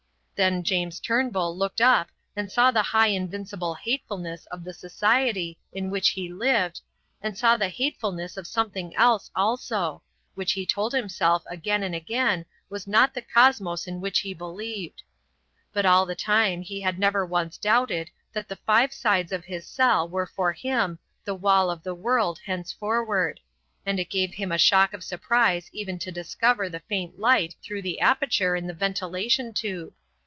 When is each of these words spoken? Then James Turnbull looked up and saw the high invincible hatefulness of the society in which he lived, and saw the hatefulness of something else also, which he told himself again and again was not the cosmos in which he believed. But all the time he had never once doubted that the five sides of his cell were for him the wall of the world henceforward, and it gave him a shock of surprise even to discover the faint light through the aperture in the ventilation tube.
Then 0.43 0.63
James 0.63 0.99
Turnbull 0.99 1.55
looked 1.55 1.81
up 1.81 2.07
and 2.35 2.51
saw 2.51 2.71
the 2.71 2.81
high 2.81 3.09
invincible 3.09 3.75
hatefulness 3.75 4.47
of 4.47 4.63
the 4.63 4.73
society 4.73 5.59
in 5.71 5.91
which 5.91 6.09
he 6.09 6.33
lived, 6.33 6.81
and 7.21 7.37
saw 7.37 7.57
the 7.57 7.69
hatefulness 7.69 8.37
of 8.37 8.47
something 8.47 8.95
else 8.95 9.29
also, 9.35 10.01
which 10.33 10.53
he 10.53 10.65
told 10.65 10.93
himself 10.93 11.43
again 11.45 11.83
and 11.83 11.93
again 11.93 12.43
was 12.71 12.87
not 12.87 13.13
the 13.13 13.21
cosmos 13.21 13.85
in 13.85 14.01
which 14.01 14.21
he 14.21 14.33
believed. 14.33 15.03
But 15.73 15.85
all 15.85 16.07
the 16.07 16.15
time 16.15 16.63
he 16.63 16.81
had 16.81 16.97
never 16.97 17.23
once 17.23 17.59
doubted 17.59 18.09
that 18.33 18.47
the 18.47 18.55
five 18.55 18.91
sides 18.91 19.31
of 19.31 19.45
his 19.45 19.67
cell 19.67 20.09
were 20.09 20.25
for 20.25 20.53
him 20.53 20.97
the 21.23 21.35
wall 21.35 21.69
of 21.69 21.83
the 21.83 21.93
world 21.93 22.39
henceforward, 22.47 23.39
and 23.85 23.99
it 23.99 24.09
gave 24.09 24.33
him 24.33 24.51
a 24.51 24.57
shock 24.57 24.91
of 24.95 25.03
surprise 25.03 25.69
even 25.71 25.99
to 25.99 26.11
discover 26.11 26.67
the 26.67 26.79
faint 26.79 27.19
light 27.19 27.55
through 27.61 27.83
the 27.83 27.99
aperture 28.01 28.55
in 28.55 28.65
the 28.65 28.73
ventilation 28.73 29.53
tube. 29.53 29.93